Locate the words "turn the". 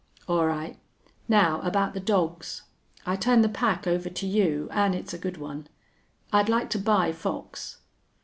3.15-3.47